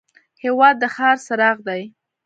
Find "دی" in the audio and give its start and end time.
1.67-1.81